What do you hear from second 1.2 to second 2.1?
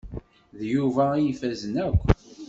ifazen akk.